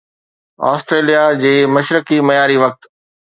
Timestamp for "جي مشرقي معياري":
1.43-2.57